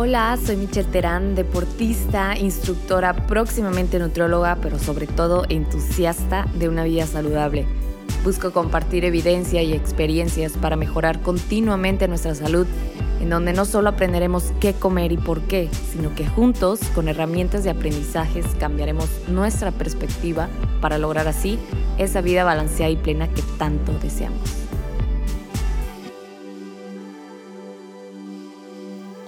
Hola, 0.00 0.38
soy 0.40 0.54
Michelle 0.54 0.88
Terán, 0.88 1.34
deportista, 1.34 2.38
instructora, 2.38 3.26
próximamente 3.26 3.98
nutrióloga, 3.98 4.56
pero 4.62 4.78
sobre 4.78 5.08
todo 5.08 5.44
entusiasta 5.48 6.46
de 6.54 6.68
una 6.68 6.84
vida 6.84 7.04
saludable. 7.04 7.66
Busco 8.22 8.52
compartir 8.52 9.04
evidencia 9.04 9.60
y 9.60 9.72
experiencias 9.72 10.52
para 10.52 10.76
mejorar 10.76 11.20
continuamente 11.20 12.06
nuestra 12.06 12.36
salud, 12.36 12.68
en 13.20 13.28
donde 13.28 13.52
no 13.52 13.64
solo 13.64 13.88
aprenderemos 13.88 14.52
qué 14.60 14.72
comer 14.72 15.10
y 15.10 15.16
por 15.16 15.40
qué, 15.40 15.68
sino 15.90 16.14
que 16.14 16.28
juntos, 16.28 16.78
con 16.94 17.08
herramientas 17.08 17.64
de 17.64 17.70
aprendizajes, 17.70 18.46
cambiaremos 18.60 19.08
nuestra 19.26 19.72
perspectiva 19.72 20.48
para 20.80 20.98
lograr 20.98 21.26
así 21.26 21.58
esa 21.98 22.20
vida 22.20 22.44
balanceada 22.44 22.92
y 22.92 22.96
plena 22.96 23.26
que 23.26 23.42
tanto 23.58 23.90
deseamos. 24.00 24.67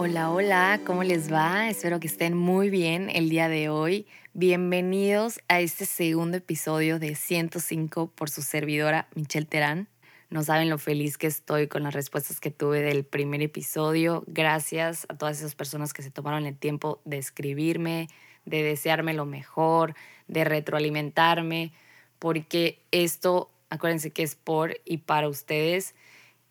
Hola, 0.03 0.31
hola, 0.31 0.81
¿cómo 0.87 1.05
les 1.05 1.31
va? 1.31 1.69
Espero 1.69 2.01
que 2.01 2.07
estén 2.07 2.35
muy 2.35 2.71
bien 2.71 3.11
el 3.13 3.29
día 3.29 3.51
de 3.51 3.69
hoy. 3.69 4.07
Bienvenidos 4.33 5.41
a 5.47 5.61
este 5.61 5.85
segundo 5.85 6.39
episodio 6.39 6.99
de 6.99 7.15
105 7.15 8.07
por 8.07 8.31
su 8.31 8.41
servidora 8.41 9.09
Michelle 9.15 9.45
Terán. 9.45 9.89
No 10.31 10.43
saben 10.43 10.71
lo 10.71 10.79
feliz 10.79 11.19
que 11.19 11.27
estoy 11.27 11.69
con 11.69 11.83
las 11.83 11.93
respuestas 11.93 12.41
que 12.41 12.51
tuve 12.51 12.81
del 12.81 13.05
primer 13.05 13.43
episodio. 13.43 14.25
Gracias 14.27 15.05
a 15.11 15.19
todas 15.19 15.39
esas 15.39 15.55
personas 15.55 15.93
que 15.93 16.03
se 16.03 16.11
tomaron 16.11 16.47
el 16.47 16.57
tiempo 16.57 17.03
de 17.05 17.19
escribirme, 17.19 18.09
de 18.47 18.63
desearme 18.63 19.13
lo 19.13 19.27
mejor, 19.27 19.95
de 20.29 20.45
retroalimentarme, 20.45 21.75
porque 22.19 22.81
esto, 22.91 23.51
acuérdense 23.69 24.13
que 24.13 24.23
es 24.23 24.35
por 24.35 24.81
y 24.87 24.97
para 24.97 25.29
ustedes 25.29 25.95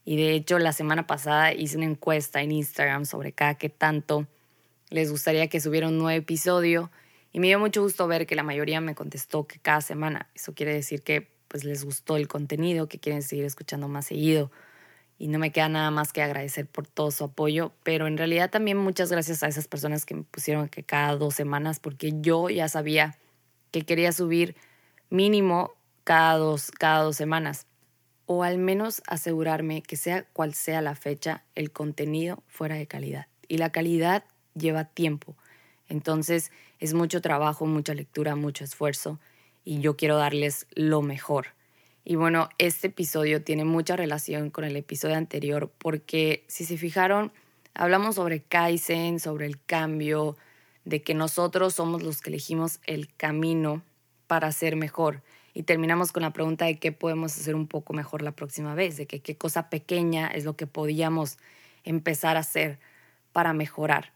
y 0.06 0.18
de 0.18 0.34
hecho, 0.34 0.60
la 0.60 0.74
semana 0.74 1.08
pasada 1.08 1.54
hice 1.54 1.78
una 1.78 1.86
encuesta 1.86 2.42
en 2.42 2.52
Instagram 2.52 3.06
sobre 3.06 3.32
cada 3.32 3.56
qué 3.56 3.70
tanto 3.70 4.28
les 4.90 5.12
gustaría 5.12 5.48
que 5.48 5.60
subiera 5.60 5.88
un 5.88 5.98
nuevo 5.98 6.18
episodio. 6.18 6.90
Y 7.32 7.40
me 7.40 7.48
dio 7.48 7.60
mucho 7.60 7.82
gusto 7.82 8.08
ver 8.08 8.26
que 8.26 8.36
la 8.36 8.44
mayoría 8.44 8.82
me 8.82 8.96
contestó 8.96 9.46
que 9.46 9.60
cada 9.60 9.82
semana. 9.82 10.28
Eso 10.34 10.54
quiere 10.54 10.74
decir 10.74 11.04
que 11.04 11.30
pues 11.48 11.64
les 11.64 11.84
gustó 11.84 12.18
el 12.18 12.28
contenido, 12.28 12.88
que 12.88 13.00
quieren 13.00 13.22
seguir 13.22 13.46
escuchando 13.46 13.88
más 13.88 14.08
seguido. 14.08 14.52
Y 15.20 15.28
no 15.28 15.38
me 15.38 15.52
queda 15.52 15.70
nada 15.70 15.92
más 15.92 16.14
que 16.14 16.24
agradecer 16.24 16.66
por 16.66 16.88
todo 16.88 17.12
su 17.12 17.26
apoyo, 17.26 17.74
pero 17.84 18.08
en 18.08 18.18
realidad 18.18 18.50
también 18.50 18.78
muchas 18.78 19.12
gracias 19.12 19.44
a 19.44 19.48
esas 19.48 19.68
personas 19.68 20.06
que 20.06 20.16
me 20.16 20.24
pusieron 20.24 20.70
que 20.70 20.84
cada 20.84 21.18
dos 21.18 21.36
semanas, 21.36 21.80
porque 21.80 22.14
yo 22.22 22.50
ya 22.50 22.70
sabía 22.70 23.18
que 23.72 23.82
quería 23.82 24.12
subir 24.14 24.56
mínimo 25.10 25.74
cada 26.04 26.38
dos, 26.38 26.72
cada 26.72 27.04
dos 27.04 27.18
semanas 27.18 27.68
o 28.32 28.44
al 28.44 28.60
menos 28.60 29.02
asegurarme 29.08 29.82
que 29.82 29.98
sea 29.98 30.24
cual 30.34 30.54
sea 30.54 30.84
la 30.84 30.94
fecha, 30.94 31.44
el 31.56 31.72
contenido 31.72 32.44
fuera 32.46 32.76
de 32.76 32.86
calidad. 32.86 33.26
Y 33.48 33.58
la 33.58 33.72
calidad 33.72 34.24
lleva 34.54 34.86
tiempo. 34.86 35.36
Entonces 35.88 36.52
es 36.78 36.94
mucho 36.94 37.22
trabajo, 37.22 37.66
mucha 37.66 37.96
lectura, 37.96 38.36
mucho 38.36 38.64
esfuerzo 38.64 39.20
y 39.66 39.80
yo 39.80 39.98
quiero 39.98 40.16
darles 40.16 40.68
lo 40.76 41.02
mejor. 41.02 41.48
Y 42.06 42.18
bueno, 42.18 42.50
este 42.60 42.90
episodio 42.90 43.42
tiene 43.42 43.66
mucha 43.66 43.96
relación 43.96 44.52
con 44.52 44.64
el 44.64 44.76
episodio 44.76 45.16
anterior 45.16 45.72
porque 45.80 46.44
si 46.48 46.66
se 46.66 46.78
fijaron, 46.78 47.32
hablamos 47.74 48.14
sobre 48.14 48.44
Kaizen, 48.44 49.20
sobre 49.20 49.48
el 49.48 49.60
cambio, 49.60 50.38
de 50.86 51.02
que 51.02 51.16
nosotros 51.16 51.74
somos 51.74 52.04
los 52.04 52.22
que 52.22 52.30
elegimos 52.30 52.80
el 52.86 53.12
camino 53.12 53.82
para 54.30 54.52
ser 54.52 54.76
mejor 54.76 55.24
y 55.56 55.64
terminamos 55.64 56.12
con 56.12 56.22
la 56.22 56.32
pregunta 56.32 56.66
de 56.66 56.78
qué 56.78 56.92
podemos 56.92 57.36
hacer 57.36 57.56
un 57.56 57.66
poco 57.66 57.94
mejor 57.94 58.22
la 58.22 58.32
próxima 58.32 58.76
vez, 58.76 58.96
de 58.96 59.08
qué 59.08 59.36
cosa 59.36 59.70
pequeña 59.72 60.28
es 60.28 60.46
lo 60.46 60.56
que 60.56 60.68
podíamos 60.68 61.40
empezar 61.84 62.38
a 62.38 62.42
hacer 62.42 62.80
para 63.32 63.54
mejorar. 63.54 64.14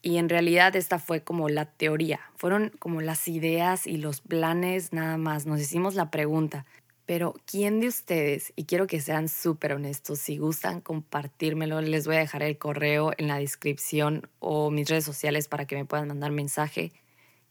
Y 0.00 0.18
en 0.18 0.28
realidad 0.28 0.76
esta 0.76 1.00
fue 1.00 1.24
como 1.24 1.48
la 1.48 1.64
teoría, 1.64 2.20
fueron 2.36 2.70
como 2.78 3.00
las 3.00 3.26
ideas 3.26 3.88
y 3.88 3.96
los 3.96 4.20
planes 4.20 4.92
nada 4.92 5.18
más. 5.18 5.44
Nos 5.44 5.60
hicimos 5.60 5.96
la 5.96 6.12
pregunta, 6.12 6.64
pero 7.04 7.34
¿quién 7.44 7.80
de 7.80 7.88
ustedes, 7.88 8.52
y 8.54 8.64
quiero 8.64 8.86
que 8.86 9.00
sean 9.00 9.28
súper 9.28 9.72
honestos, 9.72 10.20
si 10.20 10.38
gustan 10.38 10.80
compartírmelo, 10.80 11.80
les 11.80 12.06
voy 12.06 12.14
a 12.14 12.20
dejar 12.20 12.44
el 12.44 12.58
correo 12.58 13.10
en 13.18 13.26
la 13.26 13.40
descripción 13.40 14.28
o 14.38 14.70
mis 14.70 14.88
redes 14.88 15.04
sociales 15.04 15.48
para 15.48 15.66
que 15.66 15.74
me 15.74 15.84
puedan 15.84 16.06
mandar 16.06 16.30
mensaje, 16.30 16.92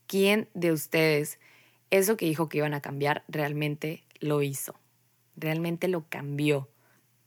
¿quién 0.08 0.48
de 0.54 0.72
ustedes 0.72 1.40
eso 1.92 2.18
que 2.18 2.26
dijo 2.26 2.50
que 2.50 2.60
iban 2.60 2.74
a 2.74 2.82
cambiar 2.82 3.24
realmente 3.28 4.04
lo 4.20 4.42
hizo, 4.42 4.76
realmente 5.36 5.88
lo 5.88 6.06
cambió. 6.10 6.70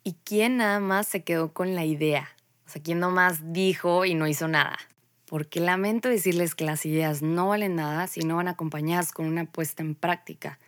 ¿Y 0.03 0.15
quién 0.25 0.59
nada 0.59 0.81
más 0.81 1.07
se 1.07 1.23
quedó 1.25 1.53
con 1.53 1.75
la 1.75 1.85
idea? 1.85 2.29
O 2.67 2.71
sea, 2.71 2.83
¿quién 2.83 3.01
nomás 3.01 3.53
dijo 3.53 4.05
y 4.05 4.15
no 4.15 4.27
hizo 4.27 4.49
nada? 4.49 4.79
Porque 5.27 5.61
lamento 5.61 6.09
decirles 6.09 6.55
que 6.55 6.65
las 6.65 6.85
ideas 6.87 7.23
no 7.23 7.49
valen 7.49 7.77
nada 7.77 8.07
si 8.07 8.21
no 8.21 8.37
van 8.37 8.49
acompañadas 8.49 9.13
con 9.13 9.27
una 9.27 9.45
puesta 9.45 9.83
en 9.83 9.95
práctica. 9.95 10.59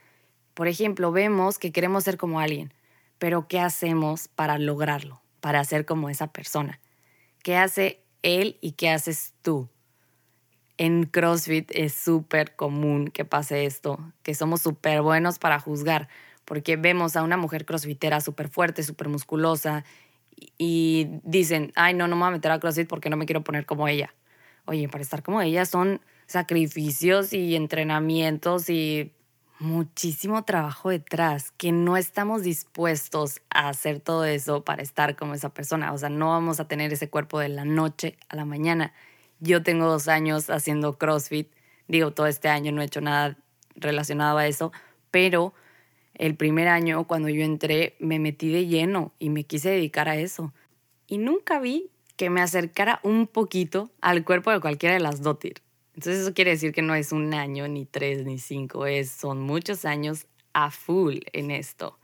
Por 0.54 0.68
ejemplo, 0.68 1.12
vemos 1.12 1.58
que 1.58 1.72
queremos 1.72 2.04
ser 2.04 2.18
como 2.18 2.40
alguien, 2.40 2.72
pero 3.18 3.48
¿qué 3.48 3.58
hacemos 3.58 4.28
para 4.28 4.58
lograrlo? 4.58 5.22
Para 5.40 5.64
ser 5.64 5.84
como 5.86 6.10
esa 6.10 6.32
persona. 6.32 6.80
¿Qué 7.42 7.56
hace 7.56 8.04
él 8.22 8.58
y 8.60 8.72
qué 8.72 8.90
haces 8.90 9.32
tú? 9.42 9.68
En 10.82 11.04
CrossFit 11.04 11.70
es 11.72 11.94
súper 11.94 12.56
común 12.56 13.06
que 13.06 13.24
pase 13.24 13.66
esto, 13.66 14.00
que 14.24 14.34
somos 14.34 14.62
súper 14.62 15.00
buenos 15.00 15.38
para 15.38 15.60
juzgar, 15.60 16.08
porque 16.44 16.74
vemos 16.74 17.14
a 17.14 17.22
una 17.22 17.36
mujer 17.36 17.64
crossfitera 17.64 18.20
súper 18.20 18.48
fuerte, 18.48 18.82
súper 18.82 19.08
musculosa, 19.08 19.84
y 20.58 21.06
dicen, 21.22 21.70
ay, 21.76 21.94
no, 21.94 22.08
no 22.08 22.16
me 22.16 22.22
voy 22.22 22.28
a 22.30 22.32
meter 22.32 22.50
a 22.50 22.58
CrossFit 22.58 22.88
porque 22.88 23.10
no 23.10 23.16
me 23.16 23.26
quiero 23.26 23.44
poner 23.44 23.64
como 23.64 23.86
ella. 23.86 24.12
Oye, 24.64 24.88
para 24.88 25.02
estar 25.02 25.22
como 25.22 25.40
ella 25.40 25.66
son 25.66 26.00
sacrificios 26.26 27.32
y 27.32 27.54
entrenamientos 27.54 28.68
y 28.68 29.12
muchísimo 29.60 30.42
trabajo 30.42 30.90
detrás, 30.90 31.52
que 31.52 31.70
no 31.70 31.96
estamos 31.96 32.42
dispuestos 32.42 33.40
a 33.50 33.68
hacer 33.68 34.00
todo 34.00 34.24
eso 34.24 34.64
para 34.64 34.82
estar 34.82 35.14
como 35.14 35.34
esa 35.34 35.50
persona. 35.50 35.92
O 35.92 35.98
sea, 35.98 36.08
no 36.08 36.30
vamos 36.30 36.58
a 36.58 36.66
tener 36.66 36.92
ese 36.92 37.08
cuerpo 37.08 37.38
de 37.38 37.50
la 37.50 37.64
noche 37.64 38.16
a 38.28 38.34
la 38.34 38.44
mañana. 38.44 38.92
Yo 39.44 39.64
tengo 39.64 39.86
dos 39.86 40.06
años 40.06 40.50
haciendo 40.50 40.98
CrossFit. 40.98 41.50
Digo, 41.88 42.12
todo 42.12 42.28
este 42.28 42.48
año 42.48 42.70
no 42.70 42.80
he 42.80 42.84
hecho 42.84 43.00
nada 43.00 43.36
relacionado 43.74 44.38
a 44.38 44.46
eso, 44.46 44.70
pero 45.10 45.52
el 46.14 46.36
primer 46.36 46.68
año 46.68 47.08
cuando 47.08 47.28
yo 47.28 47.42
entré 47.42 47.96
me 47.98 48.20
metí 48.20 48.52
de 48.52 48.68
lleno 48.68 49.12
y 49.18 49.30
me 49.30 49.42
quise 49.42 49.70
dedicar 49.70 50.08
a 50.08 50.14
eso. 50.14 50.54
Y 51.08 51.18
nunca 51.18 51.58
vi 51.58 51.90
que 52.16 52.30
me 52.30 52.40
acercara 52.40 53.00
un 53.02 53.26
poquito 53.26 53.90
al 54.00 54.22
cuerpo 54.22 54.52
de 54.52 54.60
cualquiera 54.60 54.94
de 54.94 55.00
las 55.00 55.22
dotir. 55.22 55.54
Entonces 55.94 56.22
eso 56.22 56.34
quiere 56.34 56.52
decir 56.52 56.72
que 56.72 56.82
no 56.82 56.94
es 56.94 57.10
un 57.10 57.34
año, 57.34 57.66
ni 57.66 57.84
tres, 57.84 58.24
ni 58.24 58.38
cinco, 58.38 58.86
es, 58.86 59.10
son 59.10 59.40
muchos 59.40 59.84
años 59.84 60.26
a 60.52 60.70
full 60.70 61.18
en 61.32 61.50
esto. 61.50 61.98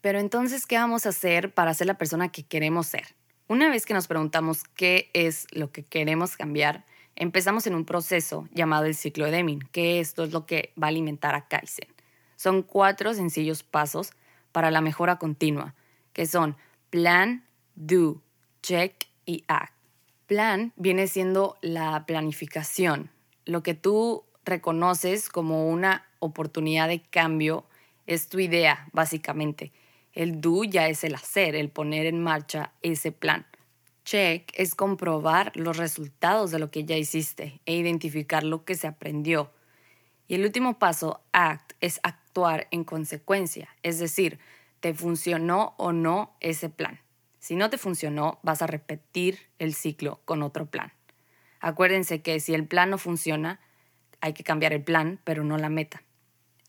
Pero 0.00 0.20
entonces, 0.20 0.64
¿qué 0.64 0.76
vamos 0.76 1.04
a 1.04 1.10
hacer 1.10 1.52
para 1.52 1.74
ser 1.74 1.86
la 1.86 1.98
persona 1.98 2.30
que 2.30 2.44
queremos 2.44 2.86
ser? 2.86 3.17
Una 3.50 3.70
vez 3.70 3.86
que 3.86 3.94
nos 3.94 4.08
preguntamos 4.08 4.62
qué 4.74 5.08
es 5.14 5.46
lo 5.52 5.72
que 5.72 5.82
queremos 5.82 6.36
cambiar, 6.36 6.84
empezamos 7.16 7.66
en 7.66 7.74
un 7.74 7.86
proceso 7.86 8.46
llamado 8.52 8.84
el 8.84 8.94
ciclo 8.94 9.24
de 9.24 9.30
Deming, 9.30 9.60
que 9.72 10.00
esto 10.00 10.24
es 10.24 10.32
lo 10.32 10.44
que 10.44 10.74
va 10.80 10.88
a 10.88 10.90
alimentar 10.90 11.34
a 11.34 11.48
Kaizen. 11.48 11.88
Son 12.36 12.62
cuatro 12.62 13.14
sencillos 13.14 13.62
pasos 13.62 14.10
para 14.52 14.70
la 14.70 14.82
mejora 14.82 15.16
continua, 15.16 15.74
que 16.12 16.26
son 16.26 16.58
plan, 16.90 17.42
do, 17.74 18.20
check 18.60 19.06
y 19.24 19.44
act. 19.48 19.72
Plan 20.26 20.74
viene 20.76 21.06
siendo 21.06 21.56
la 21.62 22.04
planificación, 22.04 23.10
lo 23.46 23.62
que 23.62 23.72
tú 23.72 24.24
reconoces 24.44 25.30
como 25.30 25.70
una 25.70 26.06
oportunidad 26.18 26.88
de 26.88 27.00
cambio 27.00 27.64
es 28.06 28.28
tu 28.28 28.40
idea, 28.40 28.88
básicamente. 28.92 29.72
El 30.12 30.40
do 30.40 30.64
ya 30.64 30.88
es 30.88 31.04
el 31.04 31.14
hacer, 31.14 31.54
el 31.54 31.70
poner 31.70 32.06
en 32.06 32.22
marcha 32.22 32.72
ese 32.82 33.12
plan. 33.12 33.46
Check 34.04 34.50
es 34.54 34.74
comprobar 34.74 35.52
los 35.54 35.76
resultados 35.76 36.50
de 36.50 36.58
lo 36.58 36.70
que 36.70 36.84
ya 36.84 36.96
hiciste 36.96 37.60
e 37.66 37.76
identificar 37.76 38.42
lo 38.42 38.64
que 38.64 38.74
se 38.74 38.86
aprendió. 38.86 39.52
Y 40.26 40.34
el 40.34 40.44
último 40.44 40.78
paso, 40.78 41.20
act, 41.32 41.72
es 41.80 42.00
actuar 42.02 42.68
en 42.70 42.84
consecuencia, 42.84 43.68
es 43.82 43.98
decir, 43.98 44.38
te 44.80 44.94
funcionó 44.94 45.74
o 45.76 45.92
no 45.92 46.36
ese 46.40 46.68
plan. 46.68 47.00
Si 47.38 47.56
no 47.56 47.70
te 47.70 47.78
funcionó, 47.78 48.38
vas 48.42 48.62
a 48.62 48.66
repetir 48.66 49.38
el 49.58 49.74
ciclo 49.74 50.20
con 50.24 50.42
otro 50.42 50.66
plan. 50.66 50.92
Acuérdense 51.60 52.22
que 52.22 52.40
si 52.40 52.54
el 52.54 52.66
plan 52.66 52.90
no 52.90 52.98
funciona, 52.98 53.60
hay 54.20 54.32
que 54.32 54.44
cambiar 54.44 54.72
el 54.72 54.82
plan, 54.82 55.20
pero 55.24 55.44
no 55.44 55.58
la 55.58 55.68
meta. 55.68 56.02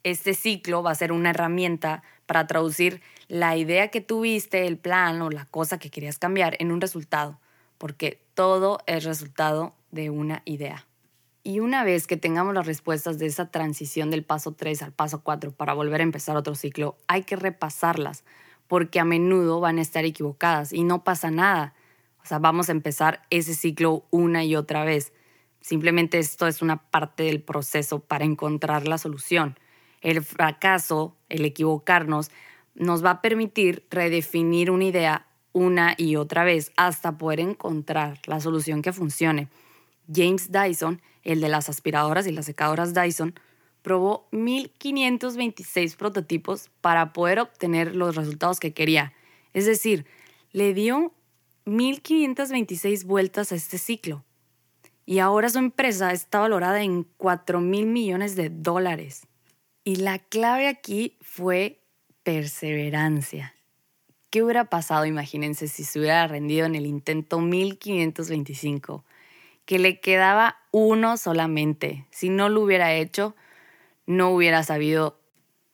Este 0.04 0.34
ciclo 0.34 0.84
va 0.84 0.92
a 0.92 0.96
ser 0.96 1.12
una 1.12 1.32
herramienta 1.32 2.04
para 2.26 2.48
traducir 2.48 3.02
la 3.30 3.56
idea 3.56 3.90
que 3.90 4.02
tuviste, 4.02 4.66
el 4.66 4.78
plan 4.78 5.22
o 5.22 5.30
la 5.30 5.46
cosa 5.46 5.78
que 5.78 5.92
querías 5.92 6.18
cambiar 6.18 6.58
en 6.60 6.72
un 6.72 6.82
resultado, 6.82 7.40
porque 7.78 8.20
todo 8.34 8.80
es 8.88 9.06
resultado 9.06 9.76
de 9.92 10.10
una 10.10 10.42
idea. 10.46 10.88
Y 11.44 11.62
una 11.62 11.84
vez 11.84 12.08
que 12.08 12.18
tengamos 12.18 12.56
las 12.56 12.66
respuestas 12.66 13.20
de 13.20 13.28
esa 13.28 13.50
transición 13.52 14.10
del 14.10 14.24
paso 14.24 14.54
3 14.54 14.82
al 14.82 14.92
paso 14.92 15.22
4 15.22 15.52
para 15.52 15.74
volver 15.74 16.02
a 16.02 16.04
empezar 16.04 16.36
otro 16.36 16.56
ciclo, 16.56 16.98
hay 17.08 17.24
que 17.24 17.36
repasarlas, 17.36 18.24
porque 18.68 19.00
a 19.00 19.06
menudo 19.06 19.60
van 19.60 19.78
a 19.78 19.84
estar 19.84 20.06
equivocadas 20.06 20.74
y 20.74 20.84
no 20.84 21.04
pasa 21.04 21.30
nada. 21.30 21.76
O 22.24 22.26
sea, 22.26 22.40
vamos 22.40 22.68
a 22.70 22.72
empezar 22.72 23.22
ese 23.30 23.54
ciclo 23.54 24.06
una 24.10 24.44
y 24.44 24.56
otra 24.56 24.84
vez. 24.84 25.14
Simplemente 25.62 26.18
esto 26.18 26.48
es 26.48 26.64
una 26.64 26.90
parte 26.90 27.24
del 27.24 27.42
proceso 27.42 28.00
para 28.00 28.26
encontrar 28.26 28.88
la 28.88 28.98
solución. 28.98 29.58
El 30.02 30.24
fracaso, 30.24 31.16
el 31.30 31.46
equivocarnos, 31.46 32.32
nos 32.80 33.06
va 33.06 33.12
a 33.12 33.22
permitir 33.22 33.86
redefinir 33.92 34.72
una 34.72 34.86
idea 34.86 35.28
una 35.52 35.94
y 35.98 36.16
otra 36.16 36.44
vez 36.44 36.72
hasta 36.78 37.18
poder 37.18 37.40
encontrar 37.40 38.20
la 38.26 38.40
solución 38.40 38.82
que 38.82 38.94
funcione. 38.94 39.50
James 40.12 40.52
Dyson, 40.52 41.02
el 41.24 41.42
de 41.42 41.50
las 41.50 41.70
aspiradoras 41.70 42.26
y 42.26 42.32
las 42.32 42.46
secadoras 42.46 42.94
Dyson, 42.94 43.36
probó 43.82 44.28
1526 44.32 45.96
prototipos 45.96 46.70
para 46.82 47.14
poder 47.14 47.40
obtener 47.40 47.96
los 47.96 48.16
resultados 48.16 48.60
que 48.60 48.74
quería. 48.74 49.14
Es 49.54 49.66
decir, 49.66 50.06
le 50.52 50.74
dio 50.74 51.14
1526 51.66 53.04
vueltas 53.04 53.52
a 53.52 53.56
este 53.56 53.78
ciclo. 53.78 54.24
Y 55.06 55.20
ahora 55.20 55.50
su 55.50 55.60
empresa 55.60 56.12
está 56.14 56.40
valorada 56.40 56.84
en 56.84 57.04
4 57.18 57.60
mil 57.62 57.88
millones 57.88 58.36
de 58.36 58.50
dólares. 58.50 59.28
Y 59.84 59.98
la 59.98 60.20
clave 60.20 60.68
aquí 60.68 61.18
fue 61.22 61.82
perseverancia. 62.24 63.56
¿Qué 64.30 64.44
hubiera 64.44 64.66
pasado, 64.66 65.06
imagínense, 65.06 65.68
si 65.68 65.84
se 65.84 66.00
hubiera 66.00 66.28
rendido 66.28 66.66
en 66.66 66.76
el 66.76 66.86
intento 66.86 67.40
1525? 67.40 69.04
Que 69.66 69.80
le 69.80 70.00
quedaba 70.00 70.58
uno 70.72 71.18
solamente. 71.18 72.06
Si 72.12 72.30
no 72.30 72.50
lo 72.50 72.62
hubiera 72.62 72.94
hecho, 72.94 73.36
no 74.06 74.30
hubiera 74.30 74.64
sabido 74.64 75.20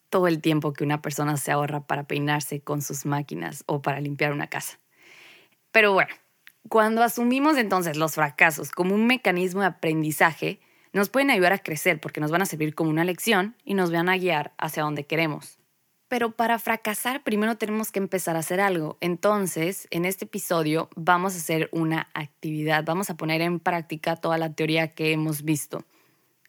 todo 0.09 0.27
el 0.27 0.41
tiempo 0.41 0.71
que 0.71 0.85
una 0.85 1.01
persona 1.01 1.35
se 1.35 1.51
ahorra 1.51 1.81
para 1.81 2.03
peinarse 2.05 2.61
con 2.61 2.81
sus 2.81 3.05
máquinas 3.05 3.63
o 3.65 3.81
para 3.81 3.99
limpiar 3.99 4.31
una 4.31 4.47
casa. 4.47 4.79
Pero 5.71 5.91
bueno, 5.91 6.13
cuando 6.69 7.03
asumimos 7.03 7.57
entonces 7.57 7.97
los 7.97 8.15
fracasos 8.15 8.71
como 8.71 8.95
un 8.95 9.07
mecanismo 9.07 9.61
de 9.61 9.67
aprendizaje, 9.67 10.61
nos 10.93 11.09
pueden 11.09 11.31
ayudar 11.31 11.51
a 11.51 11.59
crecer 11.59 11.99
porque 11.99 12.21
nos 12.21 12.31
van 12.31 12.41
a 12.41 12.45
servir 12.45 12.73
como 12.73 12.89
una 12.89 13.03
lección 13.03 13.57
y 13.65 13.73
nos 13.73 13.91
van 13.91 14.07
a 14.07 14.17
guiar 14.17 14.53
hacia 14.57 14.83
donde 14.83 15.05
queremos. 15.05 15.59
Pero 16.07 16.31
para 16.31 16.59
fracasar 16.59 17.23
primero 17.23 17.57
tenemos 17.57 17.91
que 17.91 17.99
empezar 17.99 18.35
a 18.35 18.39
hacer 18.39 18.61
algo. 18.61 18.97
Entonces, 19.01 19.87
en 19.91 20.05
este 20.05 20.25
episodio 20.25 20.89
vamos 20.95 21.33
a 21.33 21.37
hacer 21.37 21.69
una 21.71 22.09
actividad, 22.13 22.83
vamos 22.85 23.09
a 23.09 23.17
poner 23.17 23.41
en 23.41 23.59
práctica 23.59 24.15
toda 24.15 24.37
la 24.37 24.53
teoría 24.53 24.93
que 24.93 25.11
hemos 25.11 25.43
visto 25.43 25.83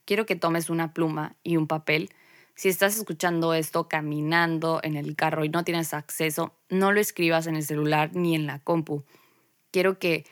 quiero 0.06 0.24
que 0.24 0.36
tomes 0.36 0.70
una 0.70 0.94
pluma 0.94 1.36
y 1.42 1.58
un 1.58 1.66
papel. 1.66 2.08
Si 2.54 2.70
estás 2.70 2.96
escuchando 2.96 3.52
esto 3.52 3.88
caminando 3.88 4.80
en 4.82 4.96
el 4.96 5.14
carro 5.14 5.44
y 5.44 5.50
no 5.50 5.64
tienes 5.64 5.92
acceso, 5.92 6.54
no 6.70 6.92
lo 6.92 7.00
escribas 7.00 7.46
en 7.46 7.56
el 7.56 7.64
celular 7.64 8.12
ni 8.14 8.34
en 8.34 8.46
la 8.46 8.60
compu. 8.60 9.04
Quiero 9.70 9.98
que 9.98 10.24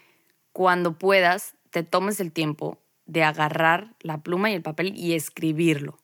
cuando 0.53 0.97
puedas 0.97 1.55
te 1.69 1.83
tomes 1.83 2.21
el 2.21 2.33
tiempo 2.33 2.79
de 3.05 3.25
agarrar 3.25 3.95
la 4.01 4.23
pluma 4.23 4.51
y 4.51 4.55
el 4.55 4.63
papel 4.63 4.95
y 4.97 5.13
escribirlo. 5.13 5.99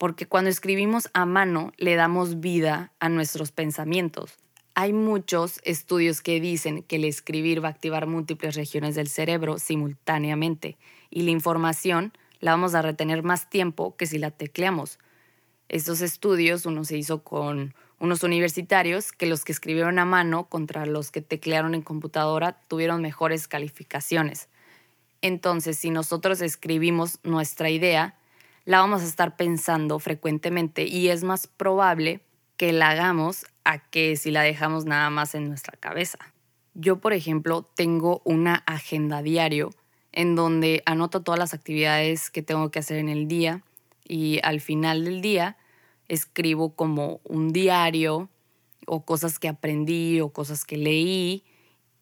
Porque 0.00 0.24
cuando 0.24 0.48
escribimos 0.48 1.10
a 1.12 1.26
mano 1.26 1.74
le 1.76 1.94
damos 1.94 2.40
vida 2.40 2.90
a 3.00 3.10
nuestros 3.10 3.52
pensamientos. 3.52 4.38
Hay 4.74 4.94
muchos 4.94 5.60
estudios 5.62 6.22
que 6.22 6.40
dicen 6.40 6.84
que 6.84 6.96
el 6.96 7.04
escribir 7.04 7.62
va 7.62 7.68
a 7.68 7.72
activar 7.72 8.06
múltiples 8.06 8.54
regiones 8.54 8.94
del 8.94 9.08
cerebro 9.08 9.58
simultáneamente 9.58 10.78
y 11.10 11.24
la 11.24 11.32
información 11.32 12.14
la 12.38 12.52
vamos 12.52 12.74
a 12.74 12.80
retener 12.80 13.22
más 13.22 13.50
tiempo 13.50 13.94
que 13.98 14.06
si 14.06 14.16
la 14.16 14.30
tecleamos. 14.30 14.98
Estos 15.68 16.00
estudios, 16.00 16.64
uno 16.64 16.84
se 16.84 16.96
hizo 16.96 17.22
con 17.22 17.74
unos 17.98 18.22
universitarios 18.22 19.12
que 19.12 19.26
los 19.26 19.44
que 19.44 19.52
escribieron 19.52 19.98
a 19.98 20.06
mano 20.06 20.48
contra 20.48 20.86
los 20.86 21.10
que 21.10 21.20
teclearon 21.20 21.74
en 21.74 21.82
computadora 21.82 22.58
tuvieron 22.68 23.02
mejores 23.02 23.48
calificaciones. 23.48 24.48
Entonces, 25.20 25.76
si 25.76 25.90
nosotros 25.90 26.40
escribimos 26.40 27.18
nuestra 27.22 27.68
idea, 27.68 28.16
la 28.64 28.80
vamos 28.80 29.02
a 29.02 29.06
estar 29.06 29.36
pensando 29.36 29.98
frecuentemente 29.98 30.86
y 30.86 31.08
es 31.08 31.24
más 31.24 31.46
probable 31.46 32.20
que 32.56 32.72
la 32.72 32.90
hagamos 32.90 33.46
a 33.64 33.78
que 33.78 34.16
si 34.16 34.30
la 34.30 34.42
dejamos 34.42 34.84
nada 34.84 35.10
más 35.10 35.34
en 35.34 35.48
nuestra 35.48 35.76
cabeza. 35.78 36.18
Yo, 36.74 37.00
por 37.00 37.12
ejemplo, 37.12 37.62
tengo 37.62 38.22
una 38.24 38.56
agenda 38.66 39.22
diario 39.22 39.70
en 40.12 40.34
donde 40.34 40.82
anoto 40.86 41.22
todas 41.22 41.38
las 41.38 41.54
actividades 41.54 42.30
que 42.30 42.42
tengo 42.42 42.70
que 42.70 42.78
hacer 42.78 42.98
en 42.98 43.08
el 43.08 43.28
día 43.28 43.62
y 44.04 44.40
al 44.42 44.60
final 44.60 45.04
del 45.04 45.20
día 45.20 45.56
escribo 46.08 46.74
como 46.74 47.20
un 47.24 47.52
diario 47.52 48.28
o 48.86 49.04
cosas 49.04 49.38
que 49.38 49.48
aprendí 49.48 50.20
o 50.20 50.30
cosas 50.30 50.64
que 50.64 50.76
leí 50.76 51.44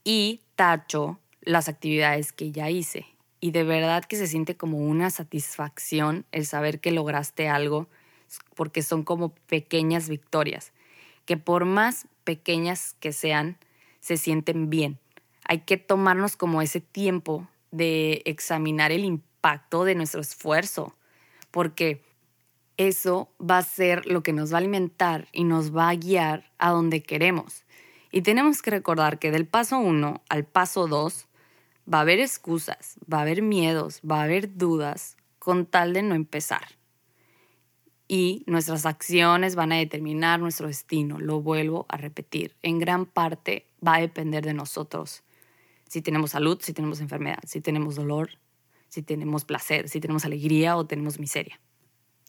y 0.04 0.40
tacho 0.56 1.18
las 1.42 1.68
actividades 1.68 2.32
que 2.32 2.50
ya 2.50 2.70
hice. 2.70 3.06
Y 3.40 3.52
de 3.52 3.64
verdad 3.64 4.04
que 4.04 4.16
se 4.16 4.26
siente 4.26 4.56
como 4.56 4.78
una 4.78 5.10
satisfacción 5.10 6.26
el 6.32 6.46
saber 6.46 6.80
que 6.80 6.90
lograste 6.90 7.48
algo 7.48 7.88
porque 8.54 8.82
son 8.82 9.04
como 9.04 9.34
pequeñas 9.46 10.08
victorias, 10.08 10.72
que 11.24 11.36
por 11.36 11.64
más 11.64 12.08
pequeñas 12.24 12.96
que 13.00 13.12
sean, 13.12 13.56
se 14.00 14.16
sienten 14.16 14.70
bien. 14.70 14.98
Hay 15.44 15.60
que 15.60 15.76
tomarnos 15.76 16.36
como 16.36 16.60
ese 16.60 16.80
tiempo 16.80 17.48
de 17.70 18.22
examinar 18.24 18.92
el 18.92 19.04
impacto 19.04 19.84
de 19.84 19.94
nuestro 19.94 20.20
esfuerzo, 20.20 20.94
porque 21.50 22.02
eso 22.76 23.30
va 23.40 23.58
a 23.58 23.62
ser 23.62 24.06
lo 24.06 24.22
que 24.22 24.32
nos 24.32 24.52
va 24.52 24.56
a 24.56 24.58
alimentar 24.58 25.28
y 25.32 25.44
nos 25.44 25.76
va 25.76 25.88
a 25.88 25.94
guiar 25.94 26.50
a 26.58 26.70
donde 26.70 27.02
queremos. 27.02 27.64
Y 28.10 28.22
tenemos 28.22 28.62
que 28.62 28.70
recordar 28.70 29.18
que 29.18 29.30
del 29.30 29.46
paso 29.46 29.78
1 29.78 30.22
al 30.28 30.44
paso 30.44 30.86
2 30.86 31.27
va 31.92 31.98
a 31.98 32.00
haber 32.02 32.20
excusas, 32.20 32.96
va 33.12 33.18
a 33.18 33.22
haber 33.22 33.42
miedos, 33.42 34.00
va 34.08 34.20
a 34.20 34.24
haber 34.24 34.56
dudas 34.56 35.16
con 35.38 35.66
tal 35.66 35.92
de 35.92 36.02
no 36.02 36.14
empezar. 36.14 36.76
Y 38.06 38.42
nuestras 38.46 38.86
acciones 38.86 39.54
van 39.54 39.72
a 39.72 39.76
determinar 39.76 40.40
nuestro 40.40 40.66
destino, 40.66 41.18
lo 41.18 41.40
vuelvo 41.40 41.86
a 41.88 41.96
repetir. 41.96 42.54
En 42.62 42.78
gran 42.78 43.06
parte 43.06 43.66
va 43.86 43.96
a 43.96 44.00
depender 44.00 44.44
de 44.44 44.54
nosotros 44.54 45.22
si 45.88 46.02
tenemos 46.02 46.32
salud, 46.32 46.58
si 46.60 46.72
tenemos 46.72 47.00
enfermedad, 47.00 47.38
si 47.46 47.60
tenemos 47.60 47.96
dolor, 47.96 48.30
si 48.88 49.02
tenemos 49.02 49.44
placer, 49.44 49.88
si 49.88 50.00
tenemos 50.00 50.24
alegría 50.24 50.76
o 50.76 50.86
tenemos 50.86 51.18
miseria. 51.18 51.60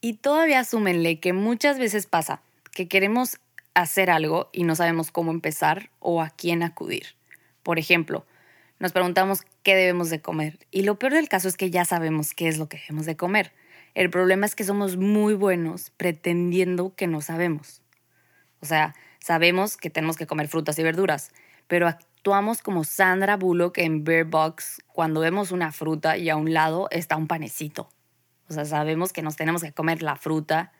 Y 0.01 0.13
todavía 0.13 0.59
asúmenle 0.59 1.19
que 1.19 1.33
muchas 1.33 1.77
veces 1.77 2.05
pasa 2.05 2.41
que 2.71 2.87
queremos 2.87 3.37
hacer 3.73 4.09
algo 4.09 4.49
y 4.53 4.63
no 4.63 4.75
sabemos 4.75 5.11
cómo 5.11 5.31
empezar 5.31 5.89
o 5.99 6.21
a 6.21 6.29
quién 6.29 6.63
acudir. 6.63 7.15
Por 7.63 7.79
ejemplo, 7.79 8.25
nos 8.79 8.91
preguntamos 8.91 9.41
qué 9.63 9.75
debemos 9.75 10.09
de 10.09 10.21
comer 10.21 10.57
y 10.71 10.83
lo 10.83 10.97
peor 10.97 11.13
del 11.13 11.29
caso 11.29 11.47
es 11.47 11.57
que 11.57 11.69
ya 11.69 11.85
sabemos 11.85 12.33
qué 12.33 12.47
es 12.47 12.57
lo 12.57 12.67
que 12.69 12.77
debemos 12.77 13.05
de 13.05 13.15
comer. 13.15 13.51
El 13.93 14.09
problema 14.09 14.45
es 14.45 14.55
que 14.55 14.63
somos 14.63 14.97
muy 14.97 15.33
buenos 15.33 15.91
pretendiendo 15.91 16.93
que 16.95 17.07
no 17.07 17.21
sabemos. 17.21 17.81
O 18.61 18.65
sea, 18.65 18.95
sabemos 19.19 19.77
que 19.77 19.89
tenemos 19.89 20.15
que 20.15 20.27
comer 20.27 20.47
frutas 20.47 20.77
y 20.79 20.83
verduras, 20.83 21.31
pero 21.67 21.87
actuamos 21.87 22.61
como 22.61 22.83
Sandra 22.83 23.37
Bullock 23.37 23.77
en 23.79 24.03
Bear 24.03 24.25
Box 24.25 24.81
cuando 24.87 25.21
vemos 25.21 25.51
una 25.51 25.71
fruta 25.71 26.17
y 26.17 26.29
a 26.29 26.35
un 26.35 26.53
lado 26.53 26.87
está 26.91 27.17
un 27.17 27.27
panecito. 27.27 27.89
O 28.47 28.53
sea, 28.53 28.65
sabemos 28.65 29.13
que 29.13 29.21
nos 29.21 29.35
tenemos 29.35 29.61
que 29.61 29.71
comer 29.71 30.01
la 30.01 30.15
fruta 30.15 30.71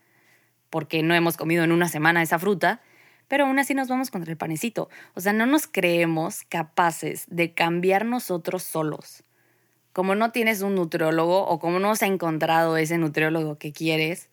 porque 0.70 1.03
no 1.03 1.13
hemos 1.15 1.38
comido 1.38 1.63
en 1.63 1.72
una 1.72 1.89
semana 1.89 2.22
esa 2.22 2.39
fruta, 2.39 2.82
pero 3.29 3.45
aún 3.45 3.57
así 3.59 3.74
nos 3.74 3.88
vamos 3.88 4.12
contra 4.12 4.29
el 4.29 4.38
panecito. 4.38 4.89
O 5.13 5.21
sea, 5.21 5.31
no 5.31 5.45
nos 5.45 5.67
creemos 5.67 6.43
capaces 6.43 7.25
de 7.29 7.53
cambiar 7.53 8.03
nosotros 8.03 8.63
solos. 8.63 9.24
Como 9.93 10.15
no 10.15 10.31
tienes 10.31 10.62
un 10.62 10.75
nutriólogo 10.75 11.48
o 11.48 11.59
como 11.59 11.79
no 11.79 11.95
se 11.95 12.05
ha 12.05 12.09
encontrado 12.09 12.75
ese 12.75 12.98
nutriólogo 12.98 13.57
que 13.57 13.71
quieres, 13.71 14.29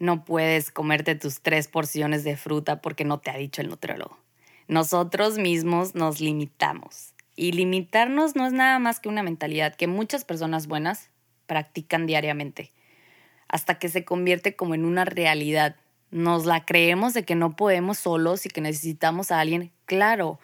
no 0.00 0.24
puedes 0.24 0.72
comerte 0.72 1.14
tus 1.14 1.42
tres 1.42 1.68
porciones 1.68 2.24
de 2.24 2.36
fruta 2.36 2.80
porque 2.80 3.04
no 3.04 3.20
te 3.20 3.30
ha 3.30 3.36
dicho 3.36 3.62
el 3.62 3.68
nutriólogo. 3.68 4.18
Nosotros 4.66 5.38
mismos 5.38 5.94
nos 5.94 6.20
limitamos. 6.20 7.12
Y 7.36 7.52
limitarnos 7.52 8.34
no 8.36 8.46
es 8.46 8.52
nada 8.52 8.78
más 8.78 9.00
que 9.00 9.08
una 9.08 9.22
mentalidad 9.22 9.74
que 9.74 9.86
muchas 9.86 10.24
personas 10.24 10.66
buenas 10.66 11.10
practican 11.46 12.06
diariamente, 12.06 12.72
hasta 13.48 13.78
que 13.78 13.88
se 13.88 14.04
convierte 14.04 14.56
como 14.56 14.74
en 14.74 14.84
una 14.84 15.04
realidad. 15.04 15.76
Nos 16.12 16.46
la 16.46 16.64
creemos 16.64 17.14
de 17.14 17.24
que 17.24 17.34
no 17.34 17.56
podemos 17.56 17.98
solos 17.98 18.46
y 18.46 18.50
que 18.50 18.60
necesitamos 18.60 19.32
a 19.32 19.40
alguien. 19.40 19.72
Claro, 19.86 20.38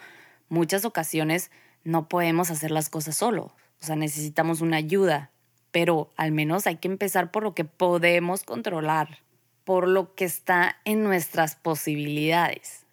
muchas 0.49 0.85
ocasiones 0.85 1.53
no 1.85 2.09
podemos 2.09 2.51
hacer 2.51 2.71
las 2.73 2.89
cosas 2.89 3.17
solos, 3.17 3.53
o 3.81 3.87
sea, 3.87 3.95
necesitamos 3.95 4.61
una 4.61 4.79
ayuda, 4.79 5.31
pero 5.71 6.11
al 6.17 6.33
menos 6.33 6.67
hay 6.67 6.77
que 6.77 6.89
empezar 6.89 7.31
por 7.31 7.43
lo 7.43 7.55
que 7.55 7.65
podemos 7.65 8.43
controlar, 8.43 9.21
por 9.65 9.87
lo 9.87 10.15
que 10.15 10.25
está 10.25 10.79
en 10.85 11.05
nuestras 11.05 11.55
posibilidades. 11.55 12.87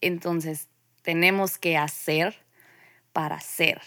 Entonces, 0.00 0.68
tenemos 1.02 1.58
que 1.58 1.76
hacer 1.76 2.34
para 3.12 3.38
ser. 3.40 3.80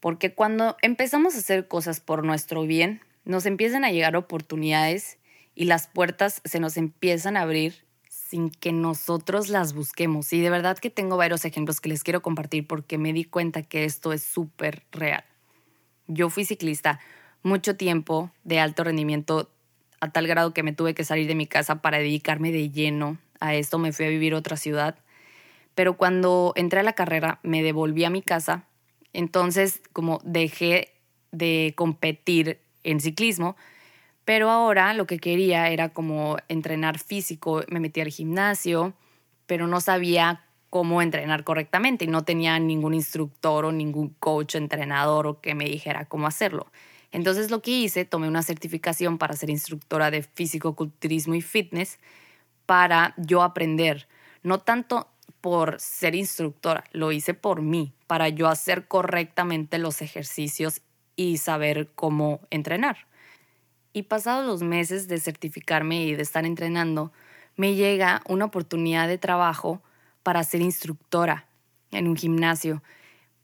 Porque 0.00 0.34
cuando 0.34 0.76
empezamos 0.82 1.36
a 1.36 1.38
hacer 1.38 1.68
cosas 1.68 2.00
por 2.00 2.24
nuestro 2.24 2.62
bien, 2.62 3.00
nos 3.24 3.46
empiezan 3.46 3.84
a 3.84 3.92
llegar 3.92 4.16
oportunidades 4.16 5.18
y 5.54 5.64
las 5.64 5.88
puertas 5.88 6.40
se 6.44 6.60
nos 6.60 6.76
empiezan 6.76 7.36
a 7.36 7.42
abrir 7.42 7.84
sin 8.08 8.50
que 8.50 8.72
nosotros 8.72 9.48
las 9.48 9.74
busquemos. 9.74 10.32
Y 10.32 10.40
de 10.40 10.48
verdad 10.48 10.78
que 10.78 10.88
tengo 10.88 11.16
varios 11.18 11.44
ejemplos 11.44 11.80
que 11.80 11.90
les 11.90 12.02
quiero 12.02 12.22
compartir 12.22 12.66
porque 12.66 12.96
me 12.96 13.12
di 13.12 13.24
cuenta 13.24 13.62
que 13.62 13.84
esto 13.84 14.12
es 14.12 14.22
súper 14.22 14.84
real. 14.90 15.24
Yo 16.06 16.30
fui 16.30 16.44
ciclista 16.44 16.98
mucho 17.42 17.76
tiempo 17.76 18.30
de 18.44 18.58
alto 18.58 18.84
rendimiento 18.84 19.50
a 20.00 20.10
tal 20.10 20.26
grado 20.26 20.54
que 20.54 20.62
me 20.62 20.72
tuve 20.72 20.94
que 20.94 21.04
salir 21.04 21.26
de 21.26 21.34
mi 21.34 21.46
casa 21.46 21.82
para 21.82 21.98
dedicarme 21.98 22.52
de 22.52 22.70
lleno 22.70 23.18
a 23.40 23.54
esto. 23.54 23.78
Me 23.78 23.92
fui 23.92 24.06
a 24.06 24.08
vivir 24.08 24.32
a 24.32 24.38
otra 24.38 24.56
ciudad. 24.56 24.96
Pero 25.74 25.96
cuando 25.98 26.52
entré 26.56 26.80
a 26.80 26.84
la 26.84 26.94
carrera 26.94 27.38
me 27.42 27.62
devolví 27.62 28.04
a 28.04 28.10
mi 28.10 28.22
casa. 28.22 28.64
Entonces 29.12 29.82
como 29.92 30.20
dejé 30.24 30.94
de 31.32 31.74
competir 31.76 32.60
en 32.82 33.00
ciclismo, 33.00 33.56
pero 34.24 34.50
ahora 34.50 34.94
lo 34.94 35.06
que 35.06 35.18
quería 35.18 35.68
era 35.68 35.90
como 35.90 36.36
entrenar 36.48 36.98
físico, 36.98 37.62
me 37.68 37.80
metí 37.80 38.00
al 38.00 38.08
gimnasio, 38.08 38.94
pero 39.46 39.66
no 39.66 39.80
sabía 39.80 40.44
cómo 40.70 41.02
entrenar 41.02 41.44
correctamente 41.44 42.06
y 42.06 42.08
no 42.08 42.24
tenía 42.24 42.58
ningún 42.58 42.94
instructor 42.94 43.66
o 43.66 43.72
ningún 43.72 44.10
coach, 44.18 44.54
entrenador 44.54 45.26
o 45.26 45.40
que 45.40 45.54
me 45.54 45.66
dijera 45.66 46.06
cómo 46.06 46.26
hacerlo. 46.26 46.72
Entonces 47.10 47.50
lo 47.50 47.60
que 47.60 47.72
hice, 47.72 48.06
tomé 48.06 48.26
una 48.26 48.42
certificación 48.42 49.18
para 49.18 49.36
ser 49.36 49.50
instructora 49.50 50.10
de 50.10 50.22
físico-culturismo 50.22 51.34
y 51.34 51.42
fitness 51.42 51.98
para 52.64 53.14
yo 53.18 53.42
aprender, 53.42 54.08
no 54.42 54.60
tanto 54.60 55.08
por 55.42 55.78
ser 55.78 56.14
instructora, 56.14 56.84
lo 56.92 57.12
hice 57.12 57.34
por 57.34 57.60
mí, 57.60 57.92
para 58.06 58.28
yo 58.28 58.48
hacer 58.48 58.86
correctamente 58.86 59.78
los 59.78 60.00
ejercicios 60.00 60.80
y 61.16 61.36
saber 61.36 61.90
cómo 61.94 62.40
entrenar. 62.50 63.11
Y 63.92 64.04
pasados 64.04 64.46
los 64.46 64.62
meses 64.62 65.08
de 65.08 65.18
certificarme 65.20 66.04
y 66.04 66.14
de 66.14 66.22
estar 66.22 66.46
entrenando, 66.46 67.12
me 67.56 67.74
llega 67.74 68.22
una 68.26 68.46
oportunidad 68.46 69.08
de 69.08 69.18
trabajo 69.18 69.82
para 70.22 70.42
ser 70.44 70.62
instructora 70.62 71.46
en 71.90 72.08
un 72.08 72.16
gimnasio, 72.16 72.82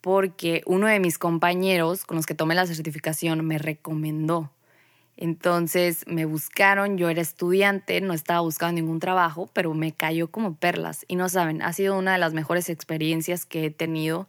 porque 0.01 0.63
uno 0.65 0.87
de 0.87 1.01
mis 1.01 1.19
compañeros 1.19 2.05
con 2.05 2.17
los 2.17 2.25
que 2.25 2.35
tomé 2.35 2.55
la 2.55 2.67
certificación 2.67 3.47
me 3.47 3.59
recomendó. 3.59 4.51
Entonces 5.21 6.05
me 6.07 6.25
buscaron, 6.25 6.97
yo 6.97 7.11
era 7.11 7.21
estudiante, 7.21 8.01
no 8.01 8.15
estaba 8.15 8.41
buscando 8.41 8.81
ningún 8.81 9.01
trabajo, 9.01 9.51
pero 9.53 9.75
me 9.75 9.93
cayó 9.93 10.31
como 10.31 10.55
perlas. 10.55 11.05
Y 11.09 11.17
no 11.17 11.29
saben, 11.29 11.61
ha 11.61 11.73
sido 11.73 11.99
una 11.99 12.13
de 12.13 12.19
las 12.19 12.35
mejores 12.35 12.69
experiencias 12.69 13.45
que 13.45 13.67
he 13.67 13.71
tenido 13.71 14.29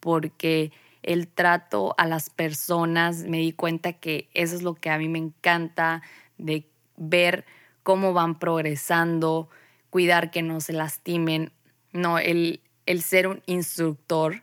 porque 0.00 0.72
el 1.04 1.28
trato 1.28 1.94
a 1.98 2.06
las 2.06 2.30
personas, 2.30 3.24
me 3.24 3.38
di 3.38 3.52
cuenta 3.52 3.92
que 3.92 4.28
eso 4.34 4.56
es 4.56 4.62
lo 4.62 4.74
que 4.74 4.90
a 4.90 4.98
mí 4.98 5.08
me 5.08 5.18
encanta, 5.18 6.02
de 6.38 6.66
ver 6.96 7.44
cómo 7.82 8.12
van 8.12 8.38
progresando, 8.38 9.48
cuidar 9.90 10.30
que 10.30 10.42
no 10.42 10.60
se 10.60 10.72
lastimen. 10.72 11.52
No, 11.92 12.18
el, 12.18 12.60
el 12.86 13.02
ser 13.02 13.28
un 13.28 13.42
instructor, 13.46 14.42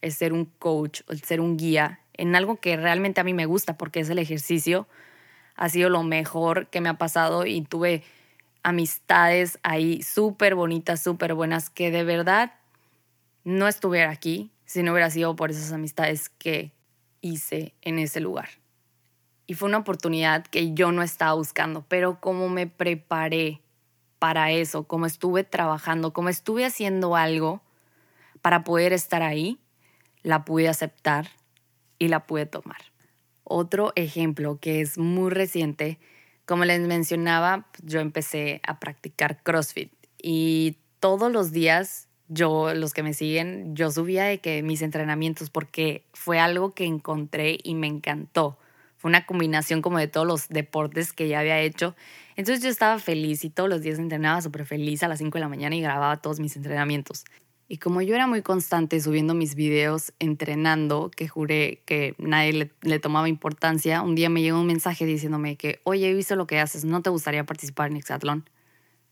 el 0.00 0.12
ser 0.12 0.32
un 0.32 0.46
coach, 0.46 1.02
el 1.08 1.22
ser 1.22 1.40
un 1.40 1.56
guía 1.56 2.00
en 2.14 2.36
algo 2.36 2.56
que 2.56 2.76
realmente 2.76 3.20
a 3.20 3.24
mí 3.24 3.32
me 3.32 3.46
gusta 3.46 3.78
porque 3.78 4.00
es 4.00 4.10
el 4.10 4.18
ejercicio, 4.18 4.86
ha 5.56 5.68
sido 5.70 5.88
lo 5.88 6.02
mejor 6.02 6.68
que 6.68 6.82
me 6.82 6.90
ha 6.90 6.98
pasado 6.98 7.46
y 7.46 7.62
tuve 7.62 8.02
amistades 8.62 9.58
ahí 9.62 10.02
súper 10.02 10.54
bonitas, 10.54 11.02
súper 11.02 11.32
buenas, 11.32 11.70
que 11.70 11.90
de 11.90 12.04
verdad 12.04 12.52
no 13.44 13.68
estuviera 13.68 14.10
aquí 14.10 14.50
si 14.70 14.84
no 14.84 14.92
hubiera 14.92 15.10
sido 15.10 15.34
por 15.34 15.50
esas 15.50 15.72
amistades 15.72 16.28
que 16.28 16.72
hice 17.20 17.74
en 17.82 17.98
ese 17.98 18.20
lugar. 18.20 18.50
Y 19.48 19.54
fue 19.54 19.68
una 19.68 19.78
oportunidad 19.78 20.46
que 20.46 20.74
yo 20.74 20.92
no 20.92 21.02
estaba 21.02 21.32
buscando, 21.32 21.84
pero 21.88 22.20
como 22.20 22.48
me 22.48 22.68
preparé 22.68 23.62
para 24.20 24.52
eso, 24.52 24.84
como 24.84 25.06
estuve 25.06 25.42
trabajando, 25.42 26.12
como 26.12 26.28
estuve 26.28 26.64
haciendo 26.64 27.16
algo 27.16 27.62
para 28.42 28.62
poder 28.62 28.92
estar 28.92 29.24
ahí, 29.24 29.58
la 30.22 30.44
pude 30.44 30.68
aceptar 30.68 31.30
y 31.98 32.06
la 32.06 32.28
pude 32.28 32.46
tomar. 32.46 32.92
Otro 33.42 33.92
ejemplo 33.96 34.60
que 34.60 34.82
es 34.82 34.98
muy 34.98 35.30
reciente, 35.32 35.98
como 36.46 36.64
les 36.64 36.80
mencionaba, 36.80 37.66
yo 37.82 37.98
empecé 37.98 38.60
a 38.64 38.78
practicar 38.78 39.42
CrossFit 39.42 39.92
y 40.22 40.76
todos 41.00 41.32
los 41.32 41.50
días 41.50 42.06
yo, 42.30 42.72
los 42.74 42.94
que 42.94 43.02
me 43.02 43.12
siguen, 43.12 43.74
yo 43.74 43.90
subía 43.90 44.24
de 44.24 44.38
que 44.38 44.62
mis 44.62 44.82
entrenamientos 44.82 45.50
porque 45.50 46.04
fue 46.12 46.38
algo 46.38 46.74
que 46.74 46.84
encontré 46.84 47.58
y 47.62 47.74
me 47.74 47.88
encantó. 47.88 48.56
Fue 48.96 49.08
una 49.08 49.26
combinación 49.26 49.82
como 49.82 49.98
de 49.98 50.06
todos 50.06 50.26
los 50.26 50.48
deportes 50.48 51.12
que 51.12 51.26
ya 51.26 51.40
había 51.40 51.60
hecho. 51.60 51.96
Entonces 52.36 52.62
yo 52.62 52.70
estaba 52.70 53.00
feliz 53.00 53.44
y 53.44 53.50
todos 53.50 53.68
los 53.68 53.82
días 53.82 53.98
entrenaba 53.98 54.40
súper 54.42 54.64
feliz 54.64 55.02
a 55.02 55.08
las 55.08 55.18
5 55.18 55.38
de 55.38 55.40
la 55.40 55.48
mañana 55.48 55.74
y 55.74 55.80
grababa 55.80 56.18
todos 56.18 56.38
mis 56.38 56.54
entrenamientos. 56.54 57.24
Y 57.66 57.78
como 57.78 58.00
yo 58.00 58.14
era 58.14 58.28
muy 58.28 58.42
constante 58.42 59.00
subiendo 59.00 59.34
mis 59.34 59.56
videos 59.56 60.12
entrenando, 60.20 61.10
que 61.10 61.26
juré 61.26 61.82
que 61.84 62.14
nadie 62.18 62.70
le, 62.82 62.98
tomaba 63.00 63.28
importancia, 63.28 64.02
un 64.02 64.14
día 64.14 64.28
me 64.28 64.42
llegó 64.42 64.60
un 64.60 64.66
mensaje 64.66 65.04
diciéndome 65.04 65.56
que, 65.56 65.80
oye, 65.84 66.10
he 66.10 66.14
visto 66.14 66.36
lo 66.36 66.46
que 66.46 66.60
haces, 66.60 66.84
¿no 66.84 67.02
te 67.02 67.10
gustaría 67.10 67.44
participar 67.44 67.90
en 67.90 67.96
Exatlón? 67.96 68.48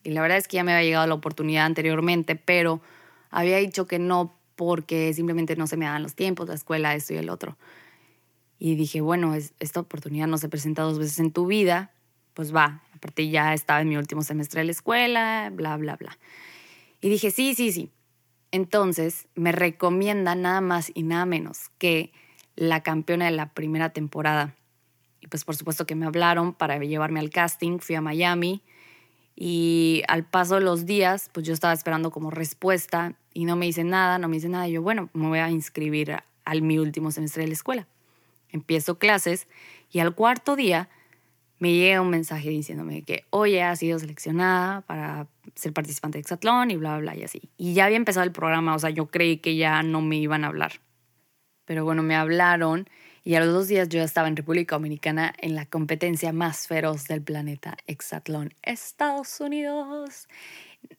Y 0.04 0.10
la 0.10 0.22
verdad 0.22 0.38
es 0.38 0.46
que 0.46 0.56
ya 0.56 0.64
me 0.64 0.72
había 0.72 0.84
llegado 0.84 1.06
la 1.06 1.14
oportunidad 1.14 1.66
anteriormente, 1.66 2.36
pero 2.36 2.80
había 3.30 3.58
dicho 3.58 3.86
que 3.86 3.98
no 3.98 4.38
porque 4.56 5.12
simplemente 5.14 5.56
no 5.56 5.66
se 5.66 5.76
me 5.76 5.84
daban 5.84 6.02
los 6.02 6.14
tiempos, 6.14 6.48
la 6.48 6.54
escuela, 6.54 6.94
esto 6.94 7.14
y 7.14 7.16
el 7.18 7.30
otro. 7.30 7.56
Y 8.58 8.74
dije, 8.74 9.00
bueno, 9.00 9.34
esta 9.34 9.80
oportunidad 9.80 10.26
no 10.26 10.36
se 10.36 10.48
presenta 10.48 10.82
dos 10.82 10.98
veces 10.98 11.20
en 11.20 11.30
tu 11.30 11.46
vida, 11.46 11.92
pues 12.34 12.54
va. 12.54 12.82
Aparte 12.92 13.28
ya 13.28 13.54
estaba 13.54 13.80
en 13.80 13.88
mi 13.88 13.96
último 13.96 14.22
semestre 14.22 14.60
de 14.60 14.64
la 14.64 14.72
escuela, 14.72 15.50
bla, 15.54 15.76
bla, 15.76 15.96
bla. 15.96 16.18
Y 17.00 17.08
dije, 17.08 17.30
sí, 17.30 17.54
sí, 17.54 17.70
sí. 17.70 17.92
Entonces 18.50 19.28
me 19.34 19.52
recomienda 19.52 20.34
nada 20.34 20.60
más 20.60 20.90
y 20.92 21.04
nada 21.04 21.24
menos 21.24 21.70
que 21.78 22.12
la 22.56 22.82
campeona 22.82 23.26
de 23.26 23.32
la 23.32 23.54
primera 23.54 23.90
temporada. 23.90 24.56
Y 25.20 25.28
pues 25.28 25.44
por 25.44 25.54
supuesto 25.54 25.86
que 25.86 25.94
me 25.94 26.06
hablaron 26.06 26.52
para 26.52 26.78
llevarme 26.78 27.20
al 27.20 27.30
casting, 27.30 27.78
fui 27.78 27.94
a 27.94 28.00
Miami 28.00 28.62
y 29.40 30.02
al 30.08 30.24
paso 30.24 30.56
de 30.56 30.62
los 30.62 30.84
días, 30.84 31.30
pues 31.32 31.46
yo 31.46 31.54
estaba 31.54 31.72
esperando 31.72 32.10
como 32.10 32.28
respuesta 32.32 33.14
y 33.32 33.44
no 33.44 33.54
me 33.54 33.66
dice 33.66 33.84
nada, 33.84 34.18
no 34.18 34.26
me 34.26 34.34
dice 34.34 34.48
nada. 34.48 34.66
Y 34.66 34.72
yo, 34.72 34.82
bueno, 34.82 35.10
me 35.12 35.28
voy 35.28 35.38
a 35.38 35.48
inscribir 35.48 36.16
al 36.44 36.60
mi 36.60 36.80
último 36.80 37.12
semestre 37.12 37.42
de 37.42 37.46
la 37.46 37.52
escuela. 37.52 37.86
Empiezo 38.48 38.98
clases 38.98 39.46
y 39.92 40.00
al 40.00 40.16
cuarto 40.16 40.56
día 40.56 40.88
me 41.60 41.72
llega 41.72 42.00
un 42.00 42.10
mensaje 42.10 42.50
diciéndome 42.50 43.02
que, 43.02 43.26
oye, 43.30 43.62
ha 43.62 43.76
sido 43.76 44.00
seleccionada 44.00 44.80
para 44.80 45.28
ser 45.54 45.72
participante 45.72 46.18
de 46.18 46.22
Exatlón 46.22 46.72
y 46.72 46.76
bla, 46.76 46.98
bla, 46.98 47.12
bla, 47.12 47.16
y 47.16 47.22
así. 47.22 47.48
Y 47.56 47.74
ya 47.74 47.84
había 47.84 47.96
empezado 47.96 48.24
el 48.24 48.32
programa, 48.32 48.74
o 48.74 48.78
sea, 48.80 48.90
yo 48.90 49.06
creí 49.06 49.36
que 49.36 49.54
ya 49.54 49.84
no 49.84 50.02
me 50.02 50.16
iban 50.16 50.42
a 50.42 50.48
hablar. 50.48 50.80
Pero 51.64 51.84
bueno, 51.84 52.02
me 52.02 52.16
hablaron 52.16 52.88
y 53.28 53.34
a 53.34 53.40
los 53.40 53.52
dos 53.52 53.68
días 53.68 53.90
yo 53.90 54.00
estaba 54.00 54.26
en 54.26 54.36
República 54.36 54.76
Dominicana 54.76 55.34
en 55.36 55.54
la 55.54 55.66
competencia 55.66 56.32
más 56.32 56.66
feroz 56.66 57.08
del 57.08 57.20
planeta, 57.20 57.76
Exatlón, 57.86 58.54
Estados 58.62 59.38
Unidos. 59.42 60.28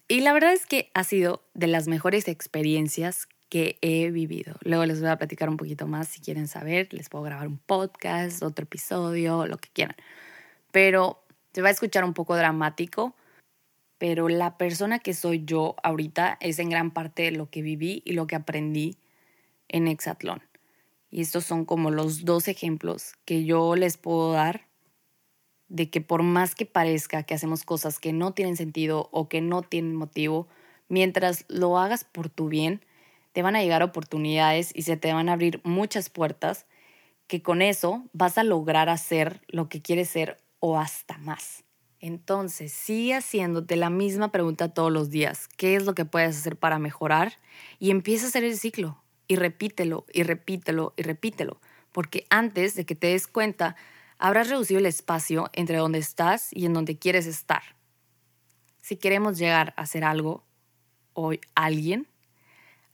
Y 0.08 0.22
la 0.22 0.32
verdad 0.32 0.54
es 0.54 0.68
que 0.68 0.92
ha 0.94 1.04
sido 1.04 1.42
de 1.56 1.66
las 1.66 1.88
mejores 1.88 2.28
experiencias 2.28 3.28
que 3.50 3.80
he 3.82 4.12
vivido. 4.12 4.54
Luego 4.62 4.86
les 4.86 5.02
voy 5.02 5.10
a 5.10 5.18
platicar 5.18 5.50
un 5.50 5.58
poquito 5.58 5.88
más 5.88 6.08
si 6.08 6.22
quieren 6.22 6.48
saber. 6.48 6.94
Les 6.94 7.10
puedo 7.10 7.24
grabar 7.24 7.48
un 7.48 7.58
podcast, 7.58 8.44
otro 8.44 8.66
episodio, 8.66 9.48
lo 9.48 9.58
que 9.58 9.70
quieran. 9.74 9.96
Pero 10.72 11.24
se 11.52 11.64
va 11.64 11.70
a 11.70 11.72
escuchar 11.72 12.04
un 12.04 12.14
poco 12.14 12.36
dramático, 12.36 13.16
pero 13.98 14.30
la 14.30 14.56
persona 14.56 15.00
que 15.00 15.16
soy 15.16 15.46
yo 15.46 15.76
ahorita 15.82 16.38
es 16.42 16.60
en 16.60 16.70
gran 16.70 16.92
parte 16.92 17.32
lo 17.32 17.50
que 17.50 17.64
viví 17.64 18.04
y 18.06 18.14
lo 18.14 18.28
que 18.28 18.36
aprendí 18.36 18.98
en 19.68 19.88
Exatlón. 19.88 20.44
Y 21.12 21.22
estos 21.22 21.46
son 21.46 21.66
como 21.66 21.92
los 21.92 22.26
dos 22.26 22.48
ejemplos 22.48 23.14
que 23.26 23.44
yo 23.46 23.76
les 23.76 23.98
puedo 23.98 24.32
dar 24.32 24.68
de 25.68 25.90
que 25.90 26.02
por 26.02 26.24
más 26.24 26.56
que 26.56 26.66
parezca 26.66 27.24
que 27.24 27.34
hacemos 27.34 27.64
cosas 27.64 28.00
que 28.00 28.12
no 28.12 28.34
tienen 28.34 28.58
sentido 28.58 29.10
o 29.12 29.30
que 29.30 29.42
no 29.42 29.62
tienen 29.62 29.96
motivo, 29.96 30.48
mientras 30.88 31.46
lo 31.48 31.78
hagas 31.78 32.04
por 32.04 32.30
tu 32.30 32.50
bien, 32.50 32.84
te 33.32 33.44
van 33.44 33.56
a 33.56 33.62
llegar 33.62 33.84
oportunidades 33.84 34.72
y 34.74 34.82
se 34.82 34.98
te 34.98 35.14
van 35.14 35.30
a 35.30 35.34
abrir 35.34 35.62
muchas 35.64 36.10
puertas 36.10 36.66
que 37.28 37.44
con 37.44 37.62
eso 37.62 38.04
vas 38.12 38.38
a 38.40 38.44
lograr 38.44 38.90
hacer 38.90 39.42
lo 39.48 39.70
que 39.70 39.82
quieres 39.82 40.10
ser 40.10 40.38
o 40.60 40.80
hasta 40.80 41.18
más. 41.20 41.64
Entonces, 42.00 42.72
sigue 42.72 43.14
haciéndote 43.14 43.76
la 43.76 43.90
misma 43.90 44.32
pregunta 44.32 44.74
todos 44.74 44.92
los 44.92 45.10
días. 45.10 45.48
¿Qué 45.58 45.76
es 45.76 45.86
lo 45.86 45.94
que 45.94 46.06
puedes 46.06 46.38
hacer 46.38 46.58
para 46.58 46.80
mejorar? 46.80 47.34
Y 47.78 47.92
empieza 47.92 48.26
a 48.26 48.30
hacer 48.30 48.44
el 48.44 48.58
ciclo 48.58 49.04
y 49.30 49.38
repítelo 49.38 50.06
y 50.12 50.24
repítelo 50.24 50.94
y 50.98 51.04
repítelo, 51.04 51.62
porque 51.94 52.26
antes 52.30 52.76
de 52.76 52.86
que 52.86 52.96
te 52.96 53.08
des 53.08 53.28
cuenta, 53.28 53.78
habrás 54.18 54.50
reducido 54.50 54.80
el 54.80 54.88
espacio 54.88 55.50
entre 55.54 55.78
donde 55.78 56.00
estás 56.00 56.50
y 56.52 56.66
en 56.66 56.74
donde 56.74 56.98
quieres 56.98 57.28
estar. 57.28 57.62
Si 58.82 58.98
queremos 58.98 59.38
llegar 59.38 59.74
a 59.78 59.84
hacer 59.84 60.04
algo 60.04 60.44
o 61.14 61.32
alguien, 61.54 62.08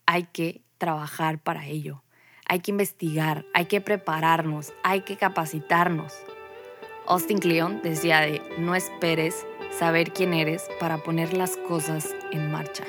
hay 0.06 0.26
que 0.26 0.62
trabajar 0.78 1.42
para 1.42 1.66
ello. 1.68 2.04
Hay 2.48 2.60
que 2.60 2.72
investigar, 2.72 3.46
hay 3.54 3.66
que 3.66 3.82
prepararnos, 3.82 4.74
hay 4.84 5.02
que 5.02 5.16
capacitarnos. 5.16 6.14
Austin 7.08 7.40
Kleon 7.40 7.82
decía 7.82 8.20
de 8.20 8.42
no 8.58 8.76
esperes 8.76 9.48
saber 9.72 10.12
quién 10.12 10.34
eres 10.34 10.68
para 10.80 10.98
poner 10.98 11.34
las 11.34 11.56
cosas 11.56 12.14
en 12.32 12.52
marcha. 12.52 12.84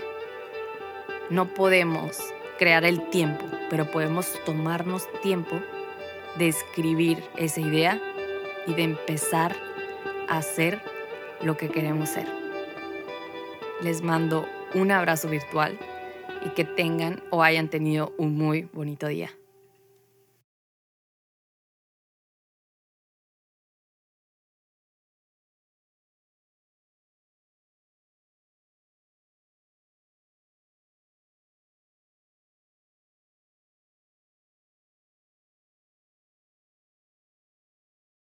No 1.31 1.55
podemos 1.55 2.19
crear 2.59 2.85
el 2.85 3.09
tiempo, 3.11 3.45
pero 3.71 3.91
podemos 3.91 4.33
tomarnos 4.45 5.09
tiempo 5.23 5.61
de 6.39 6.49
escribir 6.49 7.23
esa 7.37 7.61
idea 7.61 8.01
y 8.67 8.75
de 8.75 8.83
empezar 8.83 9.57
a 10.29 10.39
hacer 10.39 10.81
lo 11.43 11.57
que 11.57 11.69
queremos 11.69 12.11
ser. 12.11 12.27
Les 13.83 14.03
mando 14.03 14.49
un 14.75 14.91
abrazo 14.91 15.29
virtual 15.29 15.79
y 16.45 16.51
que 16.51 16.65
tengan 16.65 17.23
o 17.31 17.43
hayan 17.43 17.69
tenido 17.69 18.13
un 18.19 18.37
muy 18.37 18.69
bonito 18.73 19.07
día. 19.07 19.31